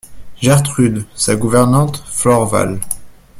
[0.41, 2.79] Gertrude, sa gouvernante Florval.